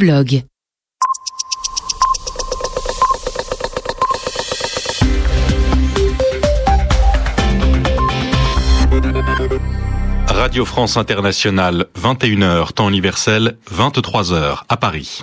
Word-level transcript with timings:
Blog. 0.00 0.42
Radio 10.26 10.64
France 10.64 10.96
Internationale, 10.96 11.86
21h, 11.96 12.72
temps 12.72 12.88
universel, 12.88 13.56
23h, 13.72 14.64
à 14.68 14.76
Paris. 14.76 15.22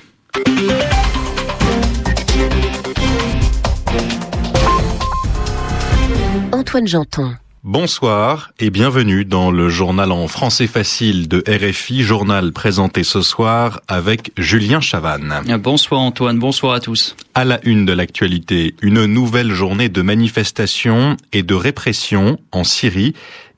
Antoine 6.54 6.88
Janton. 6.88 7.36
Bonsoir 7.64 8.54
et 8.60 8.72
bienvenue 8.72 9.24
dans 9.24 9.52
le 9.52 9.70
journal 9.70 10.12
en 10.12 10.28
français 10.28 10.66
facile 10.66 11.28
de 11.28 11.44
RFI, 11.48 12.02
journal 12.02 12.54
présenté 12.54 13.04
ce 13.04 13.22
soir 13.22 13.82
avec 13.88 14.32
Julien 14.36 14.82
Chavannes. 14.82 15.44
Bonsoir 15.60 16.02
Antoine, 16.02 16.40
bonsoir 16.40 16.74
à 16.74 16.80
tous. 16.80 17.16
À 17.36 17.46
la 17.46 17.60
une 17.64 17.86
de 17.86 17.94
l'actualité, 17.94 18.74
une 18.82 19.06
nouvelle 19.06 19.52
journée 19.52 19.90
de 19.90 20.02
manifestation 20.02 21.18
et 21.34 21.44
de 21.44 21.54
répression 21.54 22.40
en 22.52 22.64
Syrie 22.64 23.14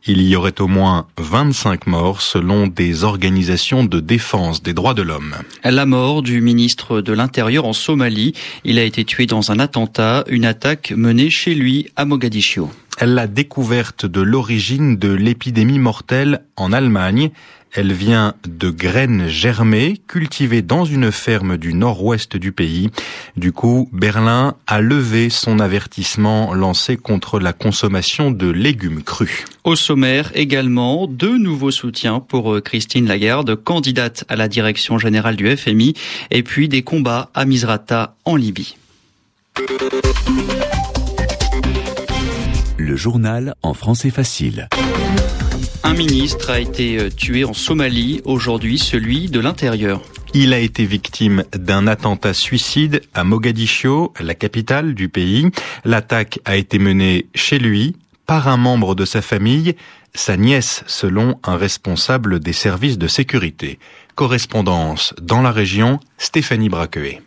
il 0.05 0.21
y 0.21 0.35
aurait 0.35 0.59
au 0.59 0.67
moins 0.67 1.07
25 1.17 1.87
morts 1.87 2.21
selon 2.21 2.67
des 2.67 3.05
organisations 3.05 3.85
de 3.85 4.01
défense 4.01 4.61
des 4.61 4.73
droits 4.73 4.93
de 4.93 5.01
l'homme. 5.01 5.35
La 5.63 5.85
mort 5.85 6.21
du 6.21 6.41
ministre 6.41 6.99
de 6.99 7.13
l'Intérieur 7.13 7.65
en 7.65 7.71
Somalie. 7.71 8.33
Il 8.65 8.79
a 8.79 8.83
été 8.83 9.05
tué 9.05 9.27
dans 9.27 9.51
un 9.51 9.59
attentat, 9.59 10.25
une 10.27 10.43
attaque 10.43 10.91
menée 10.91 11.29
chez 11.29 11.55
lui 11.55 11.87
à 11.95 12.03
Mogadiscio. 12.03 12.69
La 13.01 13.27
découverte 13.27 14.05
de 14.05 14.21
l'origine 14.21 14.97
de 14.97 15.11
l'épidémie 15.11 15.79
mortelle 15.79 16.43
en 16.55 16.71
Allemagne. 16.71 17.31
Elle 17.75 17.91
vient 17.91 18.35
de 18.47 18.69
graines 18.69 19.27
germées 19.27 19.99
cultivées 20.07 20.61
dans 20.61 20.85
une 20.85 21.11
ferme 21.11 21.57
du 21.57 21.73
nord-ouest 21.73 22.37
du 22.37 22.51
pays. 22.51 22.91
Du 23.35 23.51
coup, 23.51 23.89
Berlin 23.91 24.55
a 24.67 24.79
levé 24.79 25.31
son 25.31 25.59
avertissement 25.59 26.53
lancé 26.53 26.97
contre 26.97 27.39
la 27.39 27.51
consommation 27.51 28.29
de 28.29 28.47
légumes 28.47 29.01
crus. 29.01 29.45
Au 29.63 29.75
sommaire 29.75 30.31
également, 30.35 31.07
deux 31.07 31.39
nouveaux 31.39 31.71
soutiens 31.71 32.19
pour 32.19 32.53
euh, 32.53 32.61
Christine 32.61 33.07
Lagarde, 33.07 33.55
candidate 33.55 34.23
à 34.29 34.35
la 34.35 34.47
direction 34.47 34.99
générale 34.99 35.35
du 35.35 35.49
FMI, 35.57 35.95
et 36.29 36.43
puis 36.43 36.69
des 36.69 36.83
combats 36.83 37.31
à 37.33 37.45
Misrata 37.45 38.15
en 38.23 38.35
Libye. 38.35 38.77
Le 42.93 42.97
journal 42.97 43.55
en 43.63 43.73
français 43.73 44.11
facile. 44.11 44.69
Un 45.83 45.95
ministre 45.95 46.51
a 46.51 46.59
été 46.59 46.99
euh, 46.99 47.09
tué 47.09 47.43
en 47.43 47.53
Somalie, 47.53 48.21
aujourd'hui 48.23 48.77
celui 48.77 49.31
de 49.31 49.39
l'Intérieur. 49.39 50.03
Il 50.35 50.53
a 50.53 50.59
été 50.59 50.85
victime 50.85 51.43
d'un 51.53 51.87
attentat 51.87 52.35
suicide 52.35 53.01
à 53.15 53.23
Mogadiscio, 53.23 54.13
la 54.19 54.35
capitale 54.35 54.93
du 54.93 55.09
pays. 55.09 55.49
L'attaque 55.85 56.37
a 56.45 56.55
été 56.55 56.77
menée 56.77 57.25
chez 57.33 57.57
lui 57.57 57.95
par 58.27 58.47
un 58.47 58.57
membre 58.57 58.93
de 58.93 59.05
sa 59.05 59.23
famille, 59.23 59.75
sa 60.13 60.37
nièce 60.37 60.83
selon 60.85 61.39
un 61.43 61.57
responsable 61.57 62.39
des 62.39 62.53
services 62.53 62.99
de 62.99 63.07
sécurité. 63.07 63.79
Correspondance 64.13 65.15
dans 65.19 65.41
la 65.41 65.51
région, 65.51 65.99
Stéphanie 66.19 66.69
Braqueuet. 66.69 67.23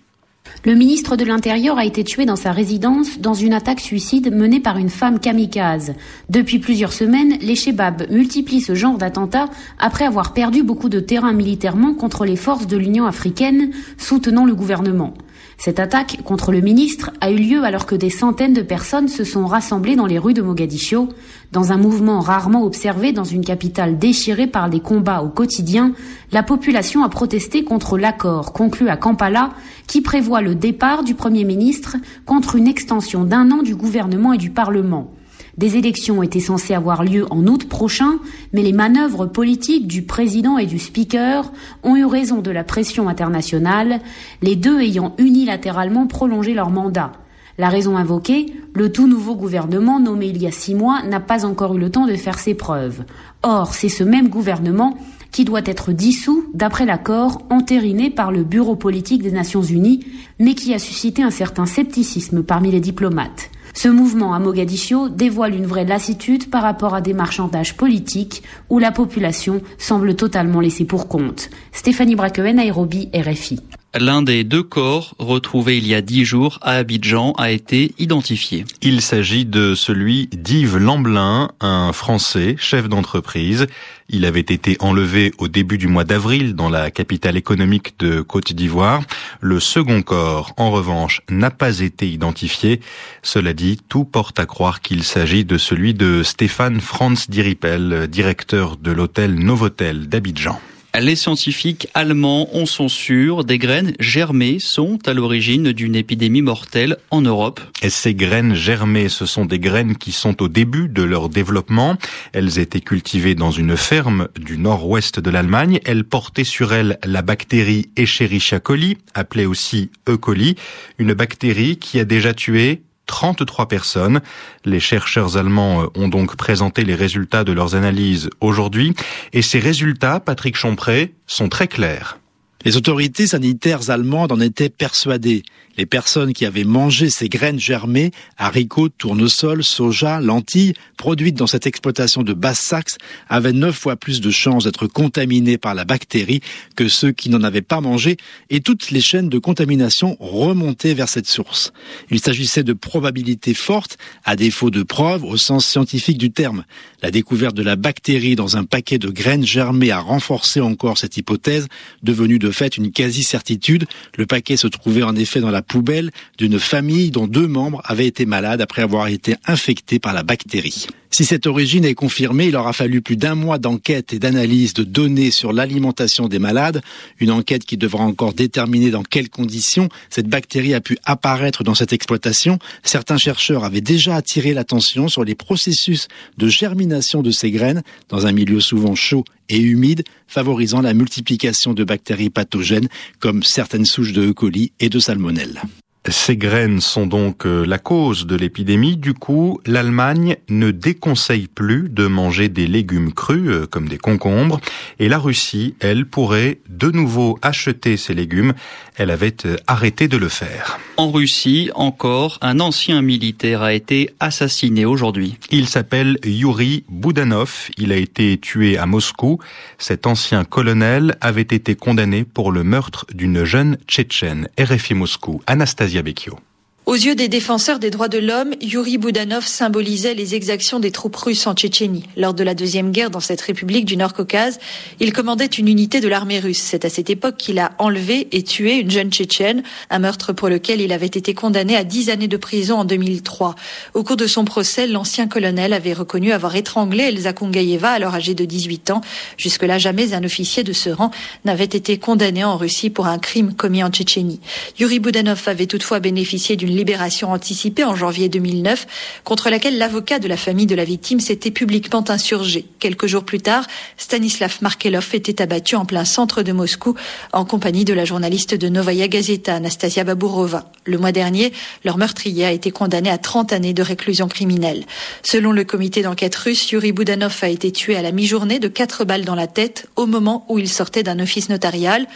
Le 0.66 0.74
ministre 0.74 1.14
de 1.14 1.24
l'Intérieur 1.24 1.78
a 1.78 1.84
été 1.84 2.02
tué 2.02 2.26
dans 2.26 2.34
sa 2.34 2.50
résidence 2.50 3.20
dans 3.20 3.34
une 3.34 3.52
attaque 3.52 3.78
suicide 3.78 4.34
menée 4.34 4.58
par 4.58 4.78
une 4.78 4.88
femme 4.88 5.20
kamikaze. 5.20 5.94
Depuis 6.28 6.58
plusieurs 6.58 6.92
semaines, 6.92 7.38
les 7.40 7.54
Chebabs 7.54 8.10
multiplient 8.10 8.60
ce 8.60 8.74
genre 8.74 8.98
d'attentats 8.98 9.48
après 9.78 10.06
avoir 10.06 10.32
perdu 10.32 10.64
beaucoup 10.64 10.88
de 10.88 10.98
terrain 10.98 11.32
militairement 11.32 11.94
contre 11.94 12.24
les 12.24 12.34
forces 12.34 12.66
de 12.66 12.76
l'Union 12.76 13.06
africaine 13.06 13.70
soutenant 13.96 14.44
le 14.44 14.56
gouvernement. 14.56 15.14
Cette 15.58 15.80
attaque 15.80 16.18
contre 16.22 16.52
le 16.52 16.60
ministre 16.60 17.10
a 17.20 17.30
eu 17.30 17.36
lieu 17.36 17.64
alors 17.64 17.86
que 17.86 17.94
des 17.94 18.10
centaines 18.10 18.52
de 18.52 18.62
personnes 18.62 19.08
se 19.08 19.24
sont 19.24 19.46
rassemblées 19.46 19.96
dans 19.96 20.06
les 20.06 20.18
rues 20.18 20.34
de 20.34 20.42
Mogadiscio, 20.42 21.08
dans 21.50 21.72
un 21.72 21.78
mouvement 21.78 22.20
rarement 22.20 22.64
observé 22.64 23.12
dans 23.12 23.24
une 23.24 23.44
capitale 23.44 23.98
déchirée 23.98 24.46
par 24.46 24.68
les 24.68 24.80
combats 24.80 25.22
au 25.22 25.28
quotidien. 25.28 25.92
La 26.30 26.42
population 26.42 27.02
a 27.04 27.08
protesté 27.08 27.64
contre 27.64 27.96
l'accord 27.96 28.52
conclu 28.52 28.90
à 28.90 28.96
Kampala 28.96 29.52
qui 29.86 30.02
prévoit 30.02 30.42
le 30.42 30.54
départ 30.54 31.02
du 31.02 31.14
Premier 31.14 31.44
ministre 31.44 31.96
contre 32.26 32.56
une 32.56 32.68
extension 32.68 33.24
d'un 33.24 33.50
an 33.50 33.62
du 33.62 33.74
gouvernement 33.74 34.34
et 34.34 34.38
du 34.38 34.50
Parlement. 34.50 35.10
Des 35.58 35.76
élections 35.76 36.22
étaient 36.22 36.40
censées 36.40 36.74
avoir 36.74 37.02
lieu 37.02 37.26
en 37.30 37.46
août 37.46 37.66
prochain, 37.66 38.18
mais 38.52 38.62
les 38.62 38.74
manœuvres 38.74 39.24
politiques 39.24 39.86
du 39.86 40.02
président 40.02 40.58
et 40.58 40.66
du 40.66 40.78
speaker 40.78 41.50
ont 41.82 41.96
eu 41.96 42.04
raison 42.04 42.42
de 42.42 42.50
la 42.50 42.62
pression 42.62 43.08
internationale, 43.08 44.00
les 44.42 44.54
deux 44.54 44.80
ayant 44.80 45.14
unilatéralement 45.16 46.06
prolongé 46.06 46.52
leur 46.52 46.68
mandat. 46.68 47.12
La 47.58 47.70
raison 47.70 47.96
invoquée, 47.96 48.52
le 48.74 48.92
tout 48.92 49.06
nouveau 49.06 49.34
gouvernement 49.34 49.98
nommé 49.98 50.26
il 50.26 50.42
y 50.42 50.46
a 50.46 50.50
six 50.50 50.74
mois 50.74 51.02
n'a 51.04 51.20
pas 51.20 51.46
encore 51.46 51.74
eu 51.74 51.78
le 51.78 51.90
temps 51.90 52.06
de 52.06 52.14
faire 52.16 52.38
ses 52.38 52.52
preuves. 52.52 53.04
Or, 53.42 53.72
c'est 53.72 53.88
ce 53.88 54.04
même 54.04 54.28
gouvernement 54.28 54.98
qui 55.32 55.46
doit 55.46 55.62
être 55.64 55.92
dissous 55.92 56.44
d'après 56.52 56.84
l'accord 56.84 57.40
entériné 57.48 58.10
par 58.10 58.30
le 58.30 58.44
Bureau 58.44 58.76
politique 58.76 59.22
des 59.22 59.32
Nations 59.32 59.62
Unies, 59.62 60.00
mais 60.38 60.54
qui 60.54 60.74
a 60.74 60.78
suscité 60.78 61.22
un 61.22 61.30
certain 61.30 61.64
scepticisme 61.64 62.42
parmi 62.42 62.70
les 62.70 62.80
diplomates. 62.80 63.50
Ce 63.76 63.88
mouvement 63.88 64.32
à 64.32 64.38
Mogadiscio 64.38 65.10
dévoile 65.10 65.54
une 65.54 65.66
vraie 65.66 65.84
lassitude 65.84 66.48
par 66.48 66.62
rapport 66.62 66.94
à 66.94 67.02
des 67.02 67.12
marchandages 67.12 67.76
politiques 67.76 68.42
où 68.70 68.78
la 68.78 68.90
population 68.90 69.60
semble 69.76 70.16
totalement 70.16 70.60
laissée 70.60 70.86
pour 70.86 71.08
compte. 71.08 71.50
Stéphanie 71.72 72.16
Braqueven, 72.16 72.56
Nairobi, 72.56 73.10
RFI. 73.14 73.60
L'un 73.98 74.20
des 74.20 74.44
deux 74.44 74.62
corps 74.62 75.14
retrouvés 75.18 75.78
il 75.78 75.86
y 75.86 75.94
a 75.94 76.02
dix 76.02 76.26
jours 76.26 76.58
à 76.60 76.72
Abidjan 76.72 77.32
a 77.38 77.50
été 77.50 77.94
identifié. 77.98 78.66
Il 78.82 79.00
s'agit 79.00 79.46
de 79.46 79.74
celui 79.74 80.26
d'Yves 80.26 80.76
Lamblin, 80.76 81.50
un 81.60 81.92
Français, 81.92 82.56
chef 82.58 82.88
d'entreprise. 82.90 83.66
Il 84.10 84.26
avait 84.26 84.40
été 84.40 84.76
enlevé 84.80 85.32
au 85.38 85.48
début 85.48 85.78
du 85.78 85.86
mois 85.86 86.04
d'avril 86.04 86.54
dans 86.54 86.68
la 86.68 86.90
capitale 86.90 87.38
économique 87.38 87.98
de 87.98 88.20
Côte 88.20 88.52
d'Ivoire. 88.52 89.02
Le 89.40 89.60
second 89.60 90.02
corps, 90.02 90.52
en 90.58 90.70
revanche, 90.70 91.22
n'a 91.30 91.50
pas 91.50 91.80
été 91.80 92.06
identifié. 92.06 92.80
Cela 93.22 93.54
dit, 93.54 93.78
tout 93.88 94.04
porte 94.04 94.38
à 94.38 94.44
croire 94.46 94.82
qu'il 94.82 95.04
s'agit 95.04 95.46
de 95.46 95.56
celui 95.56 95.94
de 95.94 96.22
Stéphane 96.22 96.80
Franz 96.80 97.26
Diripel, 97.30 98.08
directeur 98.08 98.76
de 98.76 98.92
l'hôtel 98.92 99.34
Novotel 99.36 100.08
d'Abidjan. 100.08 100.60
Les 100.98 101.14
scientifiques 101.14 101.88
allemands 101.92 102.48
en 102.56 102.64
sont 102.64 102.88
sûrs, 102.88 103.44
des 103.44 103.58
graines 103.58 103.94
germées 104.00 104.58
sont 104.58 104.98
à 105.06 105.12
l'origine 105.12 105.72
d'une 105.72 105.94
épidémie 105.94 106.40
mortelle 106.40 106.96
en 107.10 107.20
Europe. 107.20 107.60
Et 107.82 107.90
ces 107.90 108.14
graines 108.14 108.54
germées, 108.54 109.10
ce 109.10 109.26
sont 109.26 109.44
des 109.44 109.58
graines 109.58 109.96
qui 109.96 110.10
sont 110.10 110.42
au 110.42 110.48
début 110.48 110.88
de 110.88 111.02
leur 111.02 111.28
développement. 111.28 111.98
Elles 112.32 112.58
étaient 112.58 112.80
cultivées 112.80 113.34
dans 113.34 113.50
une 113.50 113.76
ferme 113.76 114.28
du 114.40 114.56
nord-ouest 114.56 115.20
de 115.20 115.28
l'Allemagne. 115.28 115.80
Elles 115.84 116.04
portaient 116.04 116.44
sur 116.44 116.72
elles 116.72 116.98
la 117.04 117.20
bactérie 117.20 117.90
Escherichia 117.96 118.58
coli, 118.58 118.96
appelée 119.12 119.46
aussi 119.46 119.90
E. 120.08 120.16
coli, 120.16 120.56
une 120.98 121.12
bactérie 121.12 121.76
qui 121.76 122.00
a 122.00 122.06
déjà 122.06 122.32
tué 122.32 122.80
33 123.06 123.68
personnes. 123.68 124.20
Les 124.64 124.80
chercheurs 124.80 125.36
allemands 125.36 125.82
euh, 125.82 125.86
ont 125.94 126.08
donc 126.08 126.36
présenté 126.36 126.84
les 126.84 126.94
résultats 126.94 127.44
de 127.44 127.52
leurs 127.52 127.74
analyses 127.74 128.30
aujourd'hui 128.40 128.94
et 129.32 129.42
ces 129.42 129.58
résultats, 129.58 130.20
Patrick 130.20 130.56
Chompré, 130.56 131.14
sont 131.26 131.48
très 131.48 131.68
clairs. 131.68 132.18
Les 132.66 132.76
autorités 132.76 133.28
sanitaires 133.28 133.90
allemandes 133.90 134.32
en 134.32 134.40
étaient 134.40 134.68
persuadées. 134.68 135.44
Les 135.76 135.86
personnes 135.86 136.32
qui 136.32 136.44
avaient 136.44 136.64
mangé 136.64 137.10
ces 137.10 137.28
graines 137.28 137.60
germées, 137.60 138.10
haricots, 138.38 138.88
tournesol, 138.88 139.62
soja, 139.62 140.20
lentilles, 140.20 140.72
produites 140.96 141.36
dans 141.36 141.46
cette 141.46 141.68
exploitation 141.68 142.24
de 142.24 142.32
Basse-Saxe, 142.32 142.98
avaient 143.28 143.52
neuf 143.52 143.76
fois 143.76 143.94
plus 143.94 144.20
de 144.20 144.30
chances 144.32 144.64
d'être 144.64 144.88
contaminées 144.88 145.58
par 145.58 145.76
la 145.76 145.84
bactérie 145.84 146.40
que 146.74 146.88
ceux 146.88 147.12
qui 147.12 147.30
n'en 147.30 147.44
avaient 147.44 147.62
pas 147.62 147.80
mangé, 147.80 148.16
et 148.50 148.60
toutes 148.60 148.90
les 148.90 149.00
chaînes 149.00 149.28
de 149.28 149.38
contamination 149.38 150.16
remontaient 150.18 150.94
vers 150.94 151.08
cette 151.08 151.28
source. 151.28 151.72
Il 152.10 152.18
s'agissait 152.18 152.64
de 152.64 152.72
probabilités 152.72 153.54
fortes, 153.54 153.96
à 154.24 154.34
défaut 154.34 154.70
de 154.70 154.82
preuves 154.82 155.22
au 155.22 155.36
sens 155.36 155.66
scientifique 155.66 156.18
du 156.18 156.32
terme. 156.32 156.64
La 157.00 157.12
découverte 157.12 157.54
de 157.54 157.62
la 157.62 157.76
bactérie 157.76 158.34
dans 158.34 158.56
un 158.56 158.64
paquet 158.64 158.98
de 158.98 159.10
graines 159.10 159.46
germées 159.46 159.92
a 159.92 160.00
renforcé 160.00 160.60
encore 160.60 160.98
cette 160.98 161.16
hypothèse, 161.16 161.68
devenue 162.02 162.40
de 162.40 162.50
fait 162.56 162.76
une 162.76 162.90
quasi-certitude. 162.90 163.86
Le 164.16 164.26
paquet 164.26 164.56
se 164.56 164.66
trouvait 164.66 165.02
en 165.02 165.14
effet 165.14 165.40
dans 165.40 165.50
la 165.50 165.62
poubelle 165.62 166.10
d'une 166.38 166.58
famille 166.58 167.10
dont 167.10 167.26
deux 167.26 167.46
membres 167.46 167.82
avaient 167.84 168.06
été 168.06 168.26
malades 168.26 168.60
après 168.60 168.82
avoir 168.82 169.08
été 169.08 169.36
infectés 169.46 169.98
par 169.98 170.14
la 170.14 170.22
bactérie. 170.22 170.86
Si 171.10 171.24
cette 171.24 171.46
origine 171.46 171.84
est 171.84 171.94
confirmée, 171.94 172.46
il 172.46 172.56
aura 172.56 172.72
fallu 172.72 173.00
plus 173.00 173.16
d'un 173.16 173.34
mois 173.34 173.58
d'enquête 173.58 174.12
et 174.12 174.18
d'analyse 174.18 174.74
de 174.74 174.84
données 174.84 175.30
sur 175.30 175.52
l'alimentation 175.52 176.28
des 176.28 176.38
malades, 176.38 176.82
une 177.20 177.30
enquête 177.30 177.64
qui 177.64 177.76
devra 177.76 178.04
encore 178.04 178.32
déterminer 178.32 178.90
dans 178.90 179.02
quelles 179.02 179.30
conditions 179.30 179.88
cette 180.10 180.28
bactérie 180.28 180.74
a 180.74 180.80
pu 180.80 180.98
apparaître 181.04 181.62
dans 181.64 181.74
cette 181.74 181.92
exploitation. 181.92 182.58
Certains 182.82 183.18
chercheurs 183.18 183.64
avaient 183.64 183.80
déjà 183.80 184.16
attiré 184.16 184.54
l'attention 184.54 185.08
sur 185.08 185.24
les 185.24 185.34
processus 185.34 186.08
de 186.38 186.48
germination 186.48 187.22
de 187.22 187.30
ces 187.30 187.50
graines 187.50 187.82
dans 188.08 188.26
un 188.26 188.32
milieu 188.32 188.60
souvent 188.60 188.94
chaud 188.94 189.24
et 189.48 189.58
humide, 189.58 190.02
favorisant 190.26 190.80
la 190.80 190.92
multiplication 190.92 191.72
de 191.72 191.84
bactéries 191.84 192.30
pathogènes 192.30 192.88
comme 193.20 193.42
certaines 193.42 193.86
souches 193.86 194.12
de 194.12 194.30
E. 194.30 194.32
coli 194.32 194.72
et 194.80 194.88
de 194.88 194.98
salmonelle. 194.98 195.62
Ces 196.08 196.36
graines 196.36 196.80
sont 196.80 197.06
donc 197.06 197.46
euh, 197.46 197.66
la 197.66 197.78
cause 197.78 198.26
de 198.26 198.36
l'épidémie. 198.36 198.96
Du 198.96 199.12
coup, 199.12 199.60
l'Allemagne 199.66 200.36
ne 200.48 200.70
déconseille 200.70 201.48
plus 201.48 201.88
de 201.88 202.06
manger 202.06 202.48
des 202.48 202.68
légumes 202.68 203.12
crus 203.12 203.48
euh, 203.48 203.66
comme 203.66 203.88
des 203.88 203.98
concombres. 203.98 204.60
Et 205.00 205.08
la 205.08 205.18
Russie, 205.18 205.74
elle, 205.80 206.06
pourrait 206.06 206.58
de 206.68 206.90
nouveau 206.90 207.38
acheter 207.42 207.96
ces 207.96 208.14
légumes. 208.14 208.54
Elle 208.96 209.10
avait 209.10 209.46
euh, 209.46 209.56
arrêté 209.66 210.06
de 210.06 210.16
le 210.16 210.28
faire. 210.28 210.78
En 210.96 211.10
Russie, 211.10 211.70
encore, 211.74 212.38
un 212.40 212.60
ancien 212.60 213.02
militaire 213.02 213.62
a 213.62 213.74
été 213.74 214.10
assassiné 214.20 214.84
aujourd'hui. 214.84 215.36
Il 215.50 215.66
s'appelle 215.66 216.18
Yuri 216.24 216.84
Boudanov. 216.88 217.68
Il 217.78 217.90
a 217.90 217.96
été 217.96 218.38
tué 218.38 218.78
à 218.78 218.86
Moscou. 218.86 219.40
Cet 219.78 220.06
ancien 220.06 220.44
colonel 220.44 221.16
avait 221.20 221.42
été 221.42 221.74
condamné 221.74 222.22
pour 222.22 222.52
le 222.52 222.62
meurtre 222.62 223.06
d'une 223.12 223.44
jeune 223.44 223.76
tchétchène. 223.88 224.48
RFI 224.58 224.94
Moscou. 224.94 225.42
Anastasia 225.46 225.95
Becchio. 226.02 226.45
Aux 226.86 226.94
yeux 226.94 227.16
des 227.16 227.26
défenseurs 227.26 227.80
des 227.80 227.90
droits 227.90 228.06
de 228.06 228.18
l'homme, 228.18 228.52
Yuri 228.60 228.96
Boudanov 228.96 229.44
symbolisait 229.44 230.14
les 230.14 230.36
exactions 230.36 230.78
des 230.78 230.92
troupes 230.92 231.16
russes 231.16 231.48
en 231.48 231.54
Tchétchénie. 231.54 232.04
Lors 232.16 232.32
de 232.32 232.44
la 232.44 232.54
Deuxième 232.54 232.92
Guerre 232.92 233.10
dans 233.10 233.18
cette 233.18 233.40
république 233.40 233.86
du 233.86 233.96
Nord-Caucase, 233.96 234.60
il 235.00 235.12
commandait 235.12 235.46
une 235.46 235.66
unité 235.66 236.00
de 236.00 236.06
l'armée 236.06 236.38
russe. 236.38 236.62
C'est 236.62 236.84
à 236.84 236.88
cette 236.88 237.10
époque 237.10 237.38
qu'il 237.38 237.58
a 237.58 237.72
enlevé 237.78 238.28
et 238.30 238.44
tué 238.44 238.76
une 238.76 238.92
jeune 238.92 239.10
Tchétchène, 239.10 239.64
un 239.90 239.98
meurtre 239.98 240.32
pour 240.32 240.48
lequel 240.48 240.80
il 240.80 240.92
avait 240.92 241.06
été 241.06 241.34
condamné 241.34 241.74
à 241.74 241.82
dix 241.82 242.08
années 242.08 242.28
de 242.28 242.36
prison 242.36 242.76
en 242.76 242.84
2003. 242.84 243.56
Au 243.94 244.04
cours 244.04 244.16
de 244.16 244.28
son 244.28 244.44
procès, 244.44 244.86
l'ancien 244.86 245.26
colonel 245.26 245.72
avait 245.72 245.92
reconnu 245.92 246.30
avoir 246.30 246.54
étranglé 246.54 247.02
Elsa 247.02 247.32
Kongaïeva, 247.32 247.90
alors 247.90 248.14
âgée 248.14 248.34
de 248.34 248.44
18 248.44 248.92
ans. 248.92 249.00
Jusque-là, 249.38 249.78
jamais 249.78 250.14
un 250.14 250.22
officier 250.22 250.62
de 250.62 250.72
ce 250.72 250.90
rang 250.90 251.10
n'avait 251.44 251.64
été 251.64 251.98
condamné 251.98 252.44
en 252.44 252.56
Russie 252.56 252.90
pour 252.90 253.08
un 253.08 253.18
crime 253.18 253.54
commis 253.54 253.82
en 253.82 253.90
Tchétchénie. 253.90 254.38
Yuri 254.78 255.00
Boudanov 255.00 255.42
avait 255.46 255.66
toutefois 255.66 255.98
bénéficié 255.98 256.54
d'une 256.54 256.75
libération 256.76 257.32
anticipée 257.32 257.84
en 257.84 257.96
janvier 257.96 258.28
2009, 258.28 258.86
contre 259.24 259.50
laquelle 259.50 259.78
l'avocat 259.78 260.18
de 260.18 260.28
la 260.28 260.36
famille 260.36 260.66
de 260.66 260.74
la 260.74 260.84
victime 260.84 261.20
s'était 261.20 261.50
publiquement 261.50 262.04
insurgé. 262.08 262.66
Quelques 262.78 263.06
jours 263.06 263.24
plus 263.24 263.40
tard, 263.40 263.66
Stanislav 263.96 264.58
Markelov 264.60 265.08
était 265.12 265.42
abattu 265.42 265.74
en 265.76 265.84
plein 265.84 266.04
centre 266.04 266.42
de 266.42 266.52
Moscou 266.52 266.94
en 267.32 267.44
compagnie 267.44 267.84
de 267.84 267.94
la 267.94 268.04
journaliste 268.04 268.54
de 268.54 268.68
Novaya 268.68 269.08
Gazeta, 269.08 269.56
Anastasia 269.56 270.04
Baburova. 270.04 270.70
Le 270.84 270.98
mois 270.98 271.12
dernier, 271.12 271.52
leur 271.84 271.98
meurtrier 271.98 272.44
a 272.44 272.52
été 272.52 272.70
condamné 272.70 273.10
à 273.10 273.18
30 273.18 273.52
années 273.52 273.74
de 273.74 273.82
réclusion 273.82 274.28
criminelle. 274.28 274.84
Selon 275.22 275.52
le 275.52 275.64
comité 275.64 276.02
d'enquête 276.02 276.36
russe, 276.36 276.70
Yuri 276.70 276.92
Boudanov 276.92 277.38
a 277.42 277.48
été 277.48 277.72
tué 277.72 277.96
à 277.96 278.02
la 278.02 278.12
mi-journée 278.12 278.58
de 278.58 278.68
quatre 278.68 279.04
balles 279.04 279.24
dans 279.24 279.34
la 279.34 279.46
tête 279.46 279.88
au 279.96 280.06
moment 280.06 280.44
où 280.48 280.58
il 280.58 280.68
sortait 280.68 281.02
d'un 281.02 281.18
office 281.18 281.48
notarial. 281.48 282.06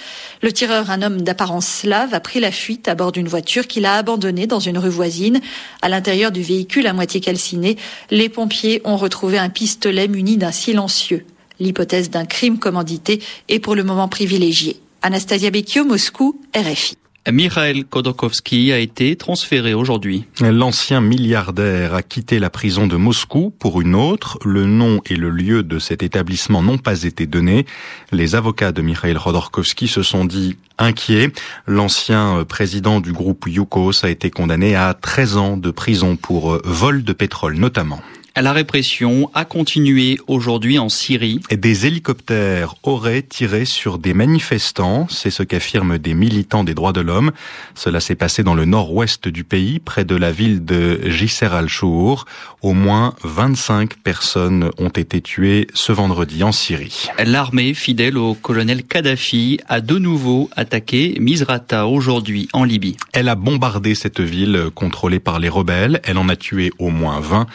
Le 0.42 0.52
tireur, 0.52 0.90
un 0.90 1.02
homme 1.02 1.22
d'apparence 1.22 1.66
slave, 1.66 2.14
a 2.14 2.20
pris 2.20 2.40
la 2.40 2.52
fuite 2.52 2.88
à 2.88 2.94
bord 2.94 3.12
d'une 3.12 3.28
voiture 3.28 3.66
qu'il 3.66 3.86
a 3.86 3.96
abandonnée 3.96 4.46
dans 4.50 4.60
une 4.60 4.78
rue 4.78 4.90
voisine. 4.90 5.40
À 5.80 5.88
l'intérieur 5.88 6.30
du 6.30 6.42
véhicule 6.42 6.86
à 6.86 6.92
moitié 6.92 7.20
calciné, 7.20 7.76
les 8.10 8.28
pompiers 8.28 8.82
ont 8.84 8.96
retrouvé 8.96 9.38
un 9.38 9.48
pistolet 9.48 10.08
muni 10.08 10.36
d'un 10.36 10.52
silencieux. 10.52 11.24
L'hypothèse 11.58 12.10
d'un 12.10 12.26
crime 12.26 12.58
commandité 12.58 13.22
est 13.48 13.58
pour 13.58 13.74
le 13.74 13.84
moment 13.84 14.08
privilégiée. 14.08 14.80
Anastasia 15.02 15.50
Becchio, 15.50 15.84
Moscou, 15.84 16.40
RFI. 16.54 16.99
Mikhail 17.28 17.84
Khodorkovsky 17.84 18.72
a 18.72 18.78
été 18.78 19.14
transféré 19.14 19.74
aujourd'hui. 19.74 20.24
L'ancien 20.40 21.00
milliardaire 21.02 21.94
a 21.94 22.02
quitté 22.02 22.38
la 22.38 22.48
prison 22.48 22.86
de 22.86 22.96
Moscou 22.96 23.52
pour 23.58 23.80
une 23.82 23.94
autre. 23.94 24.38
Le 24.44 24.64
nom 24.64 25.02
et 25.04 25.16
le 25.16 25.28
lieu 25.28 25.62
de 25.62 25.78
cet 25.78 26.02
établissement 26.02 26.62
n'ont 26.62 26.78
pas 26.78 27.02
été 27.02 27.26
donnés. 27.26 27.66
Les 28.10 28.34
avocats 28.34 28.72
de 28.72 28.80
Mikhail 28.80 29.14
Khodorkovsky 29.14 29.86
se 29.86 30.02
sont 30.02 30.24
dit 30.24 30.56
inquiets. 30.78 31.30
L'ancien 31.66 32.44
président 32.48 33.00
du 33.00 33.12
groupe 33.12 33.44
Yukos 33.46 34.04
a 34.04 34.08
été 34.08 34.30
condamné 34.30 34.74
à 34.74 34.94
13 34.94 35.36
ans 35.36 35.56
de 35.58 35.70
prison 35.70 36.16
pour 36.16 36.58
vol 36.64 37.04
de 37.04 37.12
pétrole 37.12 37.56
notamment. 37.56 38.00
La 38.36 38.52
répression 38.52 39.28
a 39.34 39.44
continué 39.44 40.18
aujourd'hui 40.28 40.78
en 40.78 40.88
Syrie. 40.88 41.40
Des 41.50 41.86
hélicoptères 41.86 42.76
auraient 42.84 43.22
tiré 43.22 43.64
sur 43.64 43.98
des 43.98 44.14
manifestants, 44.14 45.08
c'est 45.10 45.30
ce 45.30 45.42
qu'affirment 45.42 45.98
des 45.98 46.14
militants 46.14 46.62
des 46.62 46.74
droits 46.74 46.92
de 46.92 47.00
l'homme. 47.00 47.32
Cela 47.74 47.98
s'est 47.98 48.14
passé 48.14 48.44
dans 48.44 48.54
le 48.54 48.66
nord-ouest 48.66 49.26
du 49.26 49.42
pays, 49.42 49.80
près 49.80 50.04
de 50.04 50.14
la 50.14 50.30
ville 50.30 50.64
de 50.64 51.00
Jisr 51.06 51.52
al-Shour. 51.52 52.24
Au 52.62 52.72
moins 52.72 53.14
25 53.24 53.96
personnes 53.96 54.70
ont 54.78 54.90
été 54.90 55.20
tuées 55.20 55.66
ce 55.74 55.90
vendredi 55.90 56.44
en 56.44 56.52
Syrie. 56.52 57.08
L'armée, 57.24 57.74
fidèle 57.74 58.16
au 58.16 58.34
colonel 58.34 58.84
Kadhafi, 58.84 59.58
a 59.68 59.80
de 59.80 59.98
nouveau 59.98 60.50
attaqué 60.54 61.16
Misrata 61.20 61.88
aujourd'hui 61.88 62.48
en 62.52 62.62
Libye. 62.62 62.96
Elle 63.12 63.28
a 63.28 63.34
bombardé 63.34 63.96
cette 63.96 64.20
ville 64.20 64.68
contrôlée 64.74 65.20
par 65.20 65.40
les 65.40 65.48
rebelles. 65.48 66.00
Elle 66.04 66.18
en 66.18 66.28
a 66.28 66.36
tué 66.36 66.70
au 66.78 66.90
moins 66.90 67.18
20. 67.20 67.46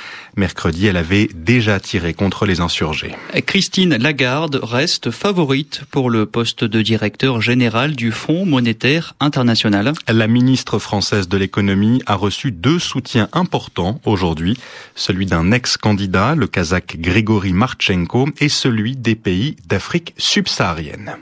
Mercredi, 0.65 0.87
elle 0.87 0.97
avait 0.97 1.29
déjà 1.31 1.79
tiré 1.79 2.15
contre 2.15 2.47
les 2.47 2.59
insurgés. 2.59 3.13
Christine 3.45 3.97
Lagarde 3.97 4.59
reste 4.63 5.11
favorite 5.11 5.83
pour 5.91 6.09
le 6.09 6.25
poste 6.25 6.63
de 6.63 6.81
directeur 6.81 7.39
général 7.39 7.95
du 7.95 8.11
Fonds 8.11 8.47
monétaire 8.47 9.13
international. 9.19 9.93
La 10.07 10.25
ministre 10.25 10.79
française 10.79 11.27
de 11.27 11.37
l'économie 11.37 12.01
a 12.07 12.15
reçu 12.15 12.51
deux 12.51 12.79
soutiens 12.79 13.29
importants 13.31 14.01
aujourd'hui, 14.05 14.57
celui 14.95 15.27
d'un 15.27 15.51
ex-candidat, 15.51 16.33
le 16.33 16.47
kazakh 16.47 16.97
Grigory 16.99 17.53
Marchenko, 17.53 18.29
et 18.39 18.49
celui 18.49 18.95
des 18.95 19.13
pays 19.13 19.57
d'Afrique 19.67 20.15
subsaharienne. 20.17 21.17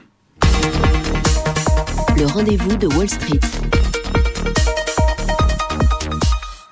Le 2.16 2.26
rendez-vous 2.28 2.78
de 2.78 2.88
Wall 2.96 3.10
Street. 3.10 3.42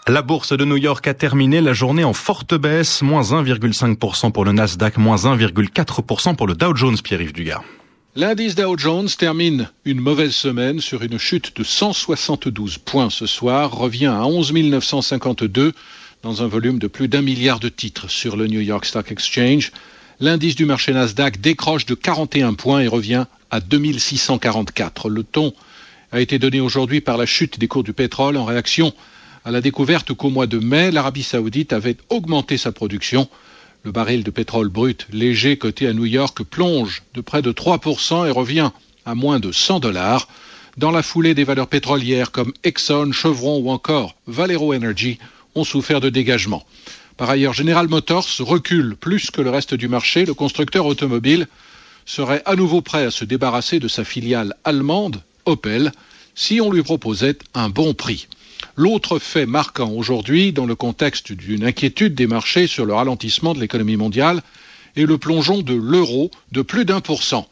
La 0.07 0.24
bourse 0.24 0.57
de 0.57 0.65
New 0.65 0.77
York 0.77 1.07
a 1.07 1.13
terminé 1.13 1.62
la 1.62 1.74
journée 1.74 2.03
en 2.03 2.13
forte 2.13 2.56
baisse, 2.56 3.03
moins 3.03 3.21
1,5% 3.21 4.31
pour 4.31 4.45
le 4.45 4.51
Nasdaq, 4.51 4.98
moins 4.98 5.15
1,4% 5.15 6.36
pour 6.36 6.48
le 6.48 6.56
Dow 6.56 6.75
Jones, 6.75 6.98
Pierre-Yves 6.98 7.33
Dugas. 7.33 7.62
L'indice 8.15 8.56
Dow 8.56 8.75
Jones 8.80 9.09
termine 9.15 9.69
une 9.86 10.01
mauvaise 10.01 10.33
semaine 10.33 10.81
sur 10.81 11.03
une 11.03 11.19
chute 11.19 11.56
de 11.56 11.63
172 11.63 12.80
points 12.80 13.12
ce 13.12 13.27
soir, 13.27 13.71
revient 13.71 14.07
à 14.07 14.25
11 14.25 14.53
952 14.53 15.74
dans 16.24 16.42
un 16.42 16.47
volume 16.47 16.80
de 16.80 16.88
plus 16.88 17.07
d'un 17.07 17.21
milliard 17.21 17.59
de 17.59 17.69
titres 17.69 18.09
sur 18.09 18.36
le 18.36 18.47
New 18.47 18.59
York 18.59 18.86
Stock 18.86 19.12
Exchange. 19.12 19.71
L'indice 20.19 20.56
du 20.56 20.65
marché 20.65 20.94
Nasdaq 20.94 21.39
décroche 21.39 21.86
de 21.86 21.94
41 21.94 22.56
points 22.56 22.81
et 22.81 22.88
revient 22.88 23.25
à 23.51 23.59
2644. 23.59 25.09
Le 25.09 25.24
ton 25.24 25.54
a 26.12 26.21
été 26.21 26.39
donné 26.39 26.59
aujourd'hui 26.59 27.01
par 27.01 27.18
la 27.18 27.27
chute 27.27 27.59
des 27.59 27.68
cours 27.68 27.83
du 27.83 27.94
pétrole 27.94 28.35
en 28.35 28.45
réaction 28.45 28.94
à 29.44 29.52
la 29.52 29.62
découverte 29.62 30.14
qu'au 30.14 30.30
mois 30.30 30.48
de 30.48 30.60
mai, 30.60 30.92
l'Arabie 30.92 31.24
saoudite 31.24 31.74
avait 31.74 31.98
augmenté 32.10 32.57
sa 32.57 32.71
production. 32.71 33.28
Le 33.83 33.92
baril 33.92 34.24
de 34.24 34.30
pétrole 34.30 34.69
brut 34.69 35.07
léger 35.12 35.57
coté 35.57 35.88
à 35.88 35.94
New 35.94 36.06
York 36.06 36.44
plonge 36.44 37.02
de 37.16 37.21
près 37.21 37.42
de 37.42 37.52
3% 37.52 38.28
et 38.28 38.31
revient 38.31 38.69
à 39.06 39.16
moins 39.16 39.40
de 39.40 39.52
100 39.52 39.80
dollars. 39.80 40.28
Dans 40.78 40.92
la 40.92 41.02
foulée, 41.02 41.33
des 41.33 41.44
valeurs 41.44 41.68
pétrolières 41.68 42.31
comme 42.31 42.54
Exxon, 42.64 43.12
Chevron 43.12 43.60
ou 43.60 43.71
encore 43.71 44.16
Valero 44.28 44.74
Energy 44.74 45.18
ont 45.56 45.64
souffert 45.64 46.02
de 46.02 46.10
dégagement. 46.10 46.64
Par 47.18 47.30
ailleurs, 47.30 47.54
General 47.54 47.88
Motors 47.88 48.28
recule 48.40 48.95
plus 48.95 49.31
que 49.31 49.42
le 49.42 49.50
reste 49.50 49.74
du 49.74 49.88
marché. 49.88 50.26
Le 50.26 50.36
constructeur 50.36 50.86
automobile 50.86 51.48
serait 52.06 52.44
à 52.45 52.56
nouveau 52.56 52.81
prêt 52.81 53.06
à 53.06 53.12
se 53.12 53.26
débarrasser 53.26 53.80
de 53.80 53.88
sa 53.88 54.04
filiale 54.04 54.56
allemande, 54.64 55.24
Opel, 55.45 55.92
si 56.36 56.62
on 56.62 56.71
lui 56.71 56.83
proposait 56.83 57.38
un 57.56 57.69
bon 57.69 57.95
prix. 57.95 58.28
L'autre 58.75 59.19
fait 59.19 59.45
marquant 59.45 59.89
aujourd'hui, 59.91 60.53
dans 60.53 60.65
le 60.65 60.75
contexte 60.75 61.31
d'une 61.31 61.63
inquiétude 61.65 62.15
des 62.15 62.27
marchés 62.27 62.68
sur 62.68 62.85
le 62.85 62.94
ralentissement 62.94 63.53
de 63.53 63.59
l'économie 63.59 63.97
mondiale, 63.97 64.41
est 64.95 65.06
le 65.06 65.18
plongeon 65.18 65.61
de 65.61 65.73
l'euro 65.73 66.31
de 66.51 66.61
plus 66.61 66.85
d'un 66.85 67.01
pour 67.01 67.23
cent. 67.23 67.47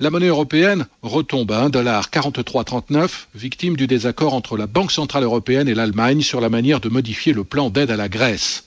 La 0.00 0.10
monnaie 0.10 0.26
européenne 0.26 0.86
retombe 1.02 1.52
à 1.52 1.68
1,4339, 1.68 3.08
victime 3.34 3.76
du 3.76 3.86
désaccord 3.86 4.34
entre 4.34 4.56
la 4.56 4.66
Banque 4.66 4.90
centrale 4.90 5.22
européenne 5.22 5.68
et 5.68 5.74
l'Allemagne 5.74 6.20
sur 6.22 6.40
la 6.40 6.48
manière 6.48 6.80
de 6.80 6.88
modifier 6.88 7.32
le 7.32 7.44
plan 7.44 7.70
d'aide 7.70 7.90
à 7.90 7.96
la 7.96 8.08
Grèce. 8.08 8.64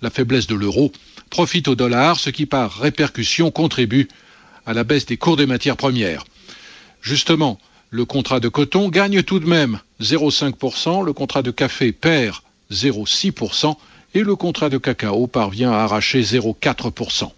La 0.00 0.10
faiblesse 0.10 0.46
de 0.46 0.54
l'euro 0.54 0.90
profite 1.30 1.68
au 1.68 1.74
dollar, 1.74 2.18
ce 2.18 2.30
qui 2.30 2.46
par 2.46 2.72
répercussion 2.78 3.50
contribue 3.50 4.08
à 4.66 4.72
la 4.72 4.84
baisse 4.84 5.06
des 5.06 5.16
cours 5.18 5.36
des 5.36 5.46
matières 5.46 5.76
premières. 5.76 6.24
Justement, 7.02 7.58
le 7.94 8.04
contrat 8.04 8.40
de 8.40 8.48
coton 8.48 8.88
gagne 8.88 9.22
tout 9.22 9.38
de 9.38 9.46
même 9.46 9.78
0,5%, 10.00 11.04
le 11.04 11.12
contrat 11.12 11.42
de 11.42 11.52
café 11.52 11.92
perd 11.92 12.38
0,6% 12.72 13.76
et 14.14 14.24
le 14.24 14.34
contrat 14.34 14.68
de 14.68 14.78
cacao 14.78 15.28
parvient 15.28 15.70
à 15.70 15.76
arracher 15.84 16.20
0,4%. 16.22 17.30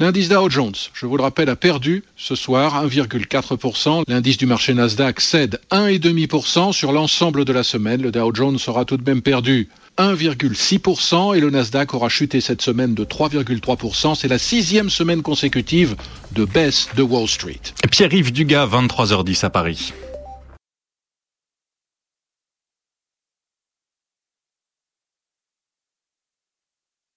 L'indice 0.00 0.30
Dow 0.30 0.48
Jones, 0.48 0.72
je 0.94 1.04
vous 1.04 1.18
le 1.18 1.22
rappelle, 1.22 1.50
a 1.50 1.56
perdu 1.56 2.02
ce 2.16 2.34
soir 2.34 2.86
1,4%. 2.86 4.04
L'indice 4.08 4.38
du 4.38 4.46
marché 4.46 4.72
Nasdaq 4.72 5.20
cède 5.20 5.60
1,5% 5.70 6.72
sur 6.72 6.92
l'ensemble 6.92 7.44
de 7.44 7.52
la 7.52 7.62
semaine. 7.62 8.00
Le 8.00 8.10
Dow 8.10 8.34
Jones 8.34 8.56
aura 8.66 8.86
tout 8.86 8.96
de 8.96 9.04
même 9.04 9.20
perdu 9.20 9.68
1,6% 9.98 11.36
et 11.36 11.40
le 11.40 11.50
Nasdaq 11.50 11.92
aura 11.92 12.08
chuté 12.08 12.40
cette 12.40 12.62
semaine 12.62 12.94
de 12.94 13.04
3,3%. 13.04 14.14
C'est 14.14 14.28
la 14.28 14.38
sixième 14.38 14.88
semaine 14.88 15.20
consécutive 15.20 15.96
de 16.32 16.46
baisse 16.46 16.88
de 16.96 17.02
Wall 17.02 17.28
Street. 17.28 17.60
Pierre-Yves 17.90 18.32
Dugas, 18.32 18.68
23h10 18.68 19.44
à 19.44 19.50
Paris. 19.50 19.92